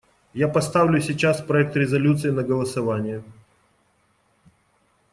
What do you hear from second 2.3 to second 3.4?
на голосование.